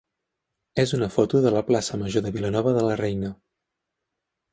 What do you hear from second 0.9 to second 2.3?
una foto de la plaça major